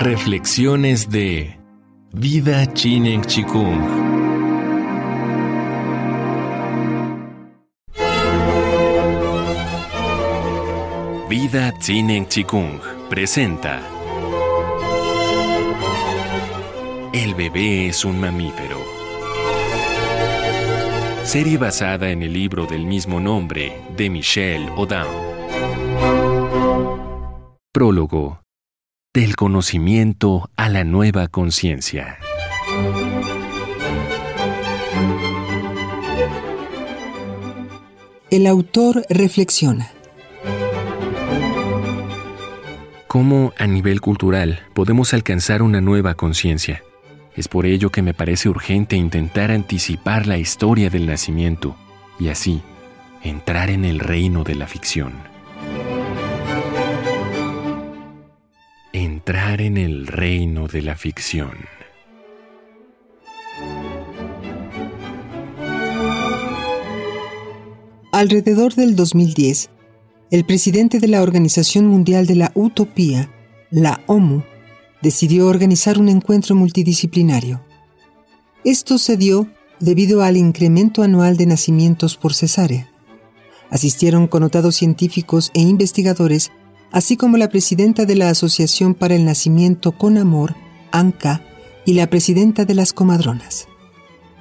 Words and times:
Reflexiones 0.00 1.10
de 1.10 1.58
Vida 2.12 2.72
Chinen 2.72 3.20
Chikung. 3.20 3.80
Vida 11.28 11.76
Chinen 11.80 12.28
Chikung 12.28 12.78
presenta 13.10 13.80
El 17.12 17.34
bebé 17.34 17.88
es 17.88 18.04
un 18.04 18.20
mamífero. 18.20 18.78
Serie 21.24 21.58
basada 21.58 22.08
en 22.10 22.22
el 22.22 22.32
libro 22.32 22.66
del 22.66 22.86
mismo 22.86 23.18
nombre 23.18 23.82
de 23.96 24.08
Michelle 24.08 24.70
Odam. 24.76 25.08
Prólogo 27.72 28.38
del 29.14 29.36
conocimiento 29.36 30.50
a 30.56 30.68
la 30.68 30.84
nueva 30.84 31.28
conciencia. 31.28 32.18
El 38.30 38.46
autor 38.46 39.06
reflexiona. 39.08 39.90
¿Cómo 43.06 43.54
a 43.56 43.66
nivel 43.66 44.02
cultural 44.02 44.60
podemos 44.74 45.14
alcanzar 45.14 45.62
una 45.62 45.80
nueva 45.80 46.14
conciencia? 46.14 46.82
Es 47.34 47.48
por 47.48 47.64
ello 47.64 47.90
que 47.90 48.02
me 48.02 48.12
parece 48.12 48.50
urgente 48.50 48.96
intentar 48.96 49.50
anticipar 49.50 50.26
la 50.26 50.36
historia 50.36 50.90
del 50.90 51.06
nacimiento 51.06 51.76
y 52.20 52.28
así 52.28 52.60
entrar 53.22 53.70
en 53.70 53.86
el 53.86 54.00
reino 54.00 54.44
de 54.44 54.54
la 54.54 54.66
ficción. 54.66 55.37
Entrar 59.04 59.60
en 59.60 59.76
el 59.76 60.06
reino 60.06 60.66
de 60.66 60.82
la 60.82 60.96
ficción. 60.96 61.52
Alrededor 68.12 68.74
del 68.74 68.96
2010, 68.96 69.70
el 70.30 70.44
presidente 70.44 70.98
de 70.98 71.08
la 71.08 71.22
Organización 71.22 71.86
Mundial 71.86 72.26
de 72.26 72.34
la 72.34 72.50
Utopía, 72.54 73.30
la 73.70 74.00
OMU, 74.06 74.42
decidió 75.02 75.46
organizar 75.46 75.98
un 75.98 76.08
encuentro 76.08 76.56
multidisciplinario. 76.56 77.62
Esto 78.64 78.98
se 78.98 79.16
dio 79.16 79.48
debido 79.78 80.22
al 80.22 80.36
incremento 80.36 81.02
anual 81.02 81.36
de 81.36 81.46
nacimientos 81.46 82.16
por 82.16 82.34
cesárea. 82.34 82.90
Asistieron 83.70 84.26
connotados 84.26 84.76
científicos 84.76 85.50
e 85.54 85.60
investigadores 85.60 86.50
así 86.90 87.16
como 87.16 87.36
la 87.36 87.48
presidenta 87.48 88.04
de 88.06 88.16
la 88.16 88.30
Asociación 88.30 88.94
para 88.94 89.14
el 89.14 89.24
Nacimiento 89.24 89.92
con 89.92 90.18
Amor, 90.18 90.54
ANCA, 90.90 91.42
y 91.84 91.94
la 91.94 92.08
presidenta 92.08 92.64
de 92.66 92.74
las 92.74 92.92
comadronas. 92.92 93.66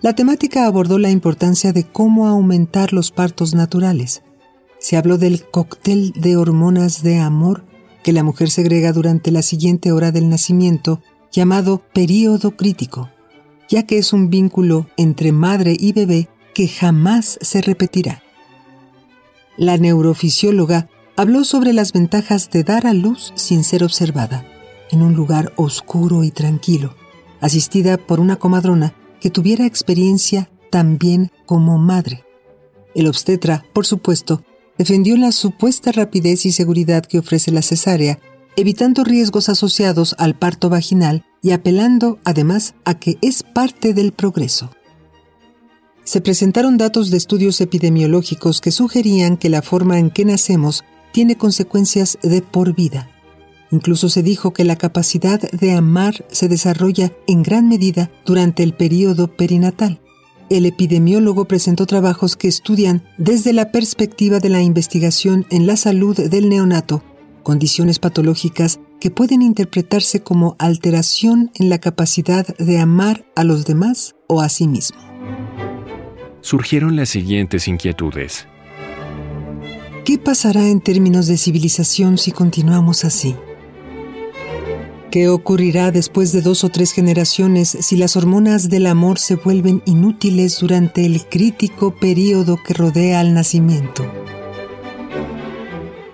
La 0.00 0.14
temática 0.14 0.66
abordó 0.66 0.98
la 0.98 1.10
importancia 1.10 1.72
de 1.72 1.84
cómo 1.84 2.26
aumentar 2.26 2.92
los 2.92 3.10
partos 3.10 3.54
naturales. 3.54 4.22
Se 4.78 4.96
habló 4.96 5.18
del 5.18 5.44
cóctel 5.44 6.12
de 6.12 6.36
hormonas 6.36 7.02
de 7.02 7.18
amor 7.18 7.64
que 8.02 8.12
la 8.12 8.22
mujer 8.22 8.50
segrega 8.50 8.92
durante 8.92 9.30
la 9.30 9.42
siguiente 9.42 9.92
hora 9.92 10.12
del 10.12 10.28
nacimiento, 10.28 11.02
llamado 11.32 11.82
período 11.92 12.54
crítico, 12.54 13.10
ya 13.68 13.84
que 13.84 13.98
es 13.98 14.12
un 14.12 14.30
vínculo 14.30 14.86
entre 14.96 15.32
madre 15.32 15.76
y 15.78 15.92
bebé 15.92 16.28
que 16.54 16.68
jamás 16.68 17.38
se 17.40 17.62
repetirá. 17.62 18.22
La 19.56 19.76
neurofisióloga 19.78 20.88
habló 21.16 21.44
sobre 21.44 21.72
las 21.72 21.92
ventajas 21.92 22.50
de 22.50 22.64
dar 22.64 22.86
a 22.86 22.92
luz 22.92 23.32
sin 23.36 23.64
ser 23.64 23.84
observada, 23.84 24.44
en 24.90 25.02
un 25.02 25.14
lugar 25.14 25.52
oscuro 25.56 26.24
y 26.24 26.30
tranquilo, 26.30 26.94
asistida 27.40 27.96
por 27.96 28.20
una 28.20 28.36
comadrona 28.36 28.94
que 29.20 29.30
tuviera 29.30 29.66
experiencia 29.66 30.50
también 30.70 31.30
como 31.46 31.78
madre. 31.78 32.24
El 32.94 33.06
obstetra, 33.06 33.64
por 33.72 33.86
supuesto, 33.86 34.42
defendió 34.76 35.16
la 35.16 35.32
supuesta 35.32 35.92
rapidez 35.92 36.46
y 36.46 36.52
seguridad 36.52 37.04
que 37.04 37.18
ofrece 37.18 37.50
la 37.50 37.62
cesárea, 37.62 38.18
evitando 38.56 39.04
riesgos 39.04 39.48
asociados 39.48 40.14
al 40.18 40.36
parto 40.36 40.68
vaginal 40.68 41.24
y 41.42 41.52
apelando 41.52 42.18
además 42.24 42.74
a 42.84 42.98
que 42.98 43.18
es 43.20 43.42
parte 43.42 43.94
del 43.94 44.12
progreso. 44.12 44.70
Se 46.04 46.20
presentaron 46.20 46.76
datos 46.76 47.10
de 47.10 47.16
estudios 47.16 47.60
epidemiológicos 47.60 48.60
que 48.60 48.70
sugerían 48.70 49.36
que 49.36 49.48
la 49.48 49.62
forma 49.62 49.98
en 49.98 50.10
que 50.10 50.24
nacemos 50.24 50.84
tiene 51.14 51.36
consecuencias 51.36 52.18
de 52.24 52.42
por 52.42 52.74
vida. 52.74 53.08
Incluso 53.70 54.08
se 54.08 54.24
dijo 54.24 54.52
que 54.52 54.64
la 54.64 54.74
capacidad 54.74 55.40
de 55.40 55.72
amar 55.72 56.24
se 56.28 56.48
desarrolla 56.48 57.12
en 57.28 57.44
gran 57.44 57.68
medida 57.68 58.10
durante 58.26 58.64
el 58.64 58.74
periodo 58.74 59.28
perinatal. 59.28 60.00
El 60.50 60.66
epidemiólogo 60.66 61.44
presentó 61.44 61.86
trabajos 61.86 62.36
que 62.36 62.48
estudian 62.48 63.04
desde 63.16 63.52
la 63.52 63.70
perspectiva 63.70 64.40
de 64.40 64.48
la 64.48 64.60
investigación 64.60 65.46
en 65.50 65.68
la 65.68 65.76
salud 65.76 66.16
del 66.16 66.48
neonato, 66.48 67.04
condiciones 67.44 68.00
patológicas 68.00 68.80
que 68.98 69.12
pueden 69.12 69.40
interpretarse 69.40 70.20
como 70.20 70.56
alteración 70.58 71.52
en 71.54 71.68
la 71.70 71.78
capacidad 71.78 72.44
de 72.56 72.80
amar 72.80 73.24
a 73.36 73.44
los 73.44 73.66
demás 73.66 74.16
o 74.26 74.40
a 74.40 74.48
sí 74.48 74.66
mismo. 74.66 74.98
Surgieron 76.40 76.96
las 76.96 77.10
siguientes 77.10 77.68
inquietudes. 77.68 78.48
¿Qué 80.04 80.18
pasará 80.18 80.68
en 80.68 80.82
términos 80.82 81.28
de 81.28 81.38
civilización 81.38 82.18
si 82.18 82.30
continuamos 82.30 83.06
así? 83.06 83.34
¿Qué 85.10 85.30
ocurrirá 85.30 85.92
después 85.92 86.30
de 86.32 86.42
dos 86.42 86.62
o 86.62 86.68
tres 86.68 86.92
generaciones 86.92 87.78
si 87.80 87.96
las 87.96 88.14
hormonas 88.14 88.68
del 88.68 88.86
amor 88.86 89.18
se 89.18 89.36
vuelven 89.36 89.82
inútiles 89.86 90.58
durante 90.60 91.06
el 91.06 91.24
crítico 91.24 91.94
periodo 91.94 92.58
que 92.62 92.74
rodea 92.74 93.20
al 93.20 93.32
nacimiento? 93.32 94.04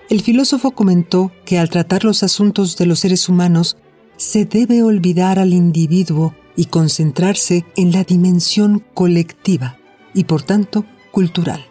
El 0.09 0.21
filósofo 0.21 0.71
comentó 0.71 1.33
que 1.45 1.59
al 1.59 1.69
tratar 1.69 2.05
los 2.05 2.23
asuntos 2.23 2.77
de 2.77 2.87
los 2.87 3.01
seres 3.01 3.29
humanos, 3.29 3.77
se 4.17 4.45
debe 4.45 4.85
olvidar 4.85 5.41
al 5.41 5.53
individuo 5.53 6.33
y 6.55 6.67
concentrarse 6.67 7.65
en 7.75 7.91
la 7.91 8.05
dimensión 8.05 8.85
colectiva 8.95 9.79
y 10.15 10.25
por 10.25 10.43
tanto 10.43 10.85
cultural. 11.11 11.70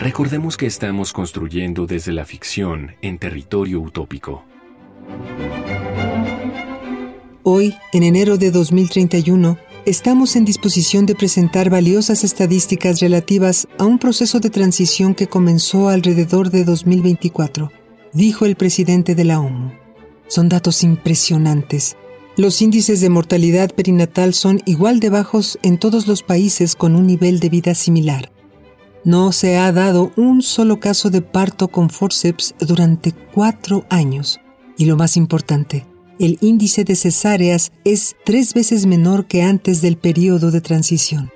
Recordemos 0.00 0.58
que 0.58 0.66
estamos 0.66 1.12
construyendo 1.12 1.86
desde 1.86 2.12
la 2.12 2.26
ficción 2.26 2.92
en 3.00 3.18
territorio 3.18 3.80
utópico. 3.80 4.44
Hoy, 7.42 7.74
en 7.92 8.02
enero 8.02 8.36
de 8.36 8.50
2031, 8.50 9.58
estamos 9.86 10.36
en 10.36 10.44
disposición 10.44 11.06
de 11.06 11.14
presentar 11.14 11.70
valiosas 11.70 12.24
estadísticas 12.24 13.00
relativas 13.00 13.68
a 13.78 13.84
un 13.84 13.98
proceso 13.98 14.38
de 14.38 14.50
transición 14.50 15.14
que 15.14 15.28
comenzó 15.28 15.88
alrededor 15.88 16.50
de 16.50 16.64
2024, 16.64 17.72
dijo 18.12 18.44
el 18.44 18.56
presidente 18.56 19.14
de 19.14 19.24
la 19.24 19.40
ONU. 19.40 19.72
Son 20.28 20.48
datos 20.50 20.82
impresionantes. 20.82 21.96
Los 22.36 22.60
índices 22.60 23.00
de 23.00 23.08
mortalidad 23.08 23.70
perinatal 23.74 24.34
son 24.34 24.60
igual 24.66 25.00
de 25.00 25.08
bajos 25.08 25.58
en 25.62 25.78
todos 25.78 26.06
los 26.06 26.22
países 26.22 26.76
con 26.76 26.94
un 26.94 27.06
nivel 27.06 27.40
de 27.40 27.48
vida 27.48 27.74
similar. 27.74 28.35
No 29.06 29.30
se 29.30 29.56
ha 29.56 29.70
dado 29.70 30.10
un 30.16 30.42
solo 30.42 30.80
caso 30.80 31.10
de 31.10 31.22
parto 31.22 31.68
con 31.68 31.90
forceps 31.90 32.56
durante 32.58 33.12
cuatro 33.12 33.86
años. 33.88 34.40
Y 34.76 34.86
lo 34.86 34.96
más 34.96 35.16
importante, 35.16 35.86
el 36.18 36.38
índice 36.40 36.82
de 36.82 36.96
cesáreas 36.96 37.70
es 37.84 38.16
tres 38.24 38.52
veces 38.52 38.84
menor 38.84 39.26
que 39.26 39.42
antes 39.42 39.80
del 39.80 39.96
periodo 39.96 40.50
de 40.50 40.60
transición. 40.60 41.30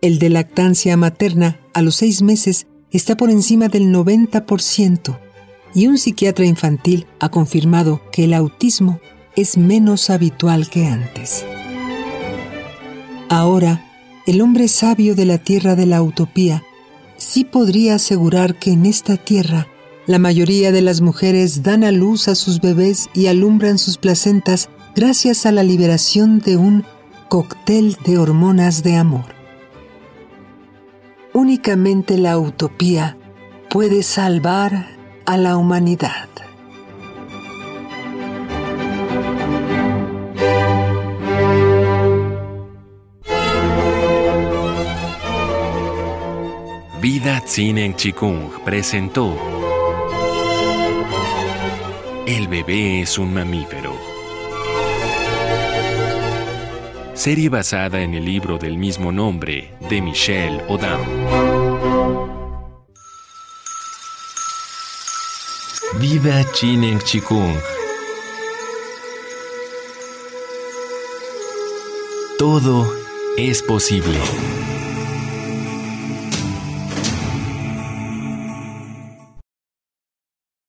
El 0.00 0.18
de 0.18 0.30
lactancia 0.30 0.96
materna 0.96 1.60
a 1.74 1.82
los 1.82 1.96
seis 1.96 2.22
meses 2.22 2.66
está 2.90 3.18
por 3.18 3.28
encima 3.28 3.68
del 3.68 3.92
90% 3.92 5.18
y 5.74 5.88
un 5.88 5.98
psiquiatra 5.98 6.46
infantil 6.46 7.06
ha 7.20 7.28
confirmado 7.28 8.00
que 8.10 8.24
el 8.24 8.32
autismo 8.32 8.98
es 9.36 9.58
menos 9.58 10.08
habitual 10.08 10.70
que 10.70 10.86
antes. 10.86 11.44
Ahora, 13.28 13.84
el 14.26 14.40
hombre 14.40 14.68
sabio 14.68 15.14
de 15.14 15.26
la 15.26 15.36
tierra 15.36 15.76
de 15.76 15.84
la 15.84 16.00
utopía 16.00 16.64
sí 17.18 17.44
podría 17.44 17.96
asegurar 17.96 18.58
que 18.58 18.72
en 18.72 18.86
esta 18.86 19.16
tierra 19.16 19.66
la 20.06 20.18
mayoría 20.18 20.72
de 20.72 20.80
las 20.80 21.02
mujeres 21.02 21.62
dan 21.62 21.84
a 21.84 21.92
luz 21.92 22.28
a 22.28 22.34
sus 22.34 22.62
bebés 22.62 23.10
y 23.12 23.26
alumbran 23.26 23.76
sus 23.76 23.98
placentas 23.98 24.70
gracias 24.94 25.44
a 25.44 25.52
la 25.52 25.62
liberación 25.62 26.38
de 26.38 26.56
un 26.56 26.84
cóctel 27.28 27.98
de 28.06 28.16
hormonas 28.16 28.82
de 28.82 28.96
amor. 28.96 29.26
Únicamente 31.34 32.16
la 32.16 32.38
utopía 32.38 33.18
puede 33.68 34.02
salvar 34.02 34.86
a 35.26 35.36
la 35.36 35.58
humanidad. 35.58 36.28
Vida 47.46 47.78
en 47.84 47.94
Chikung 47.94 48.50
presentó 48.64 49.36
El 52.26 52.48
bebé 52.48 53.02
es 53.02 53.16
un 53.16 53.32
mamífero. 53.32 53.96
Serie 57.14 57.48
basada 57.48 58.00
en 58.00 58.14
el 58.14 58.24
libro 58.24 58.58
del 58.58 58.76
mismo 58.76 59.12
nombre 59.12 59.72
de 59.88 60.02
Michelle 60.02 60.64
Odam. 60.66 61.00
Viva 66.00 66.44
Chinen 66.54 66.98
Chikung. 67.00 67.54
Todo 72.36 72.92
es 73.36 73.62
posible. 73.62 74.18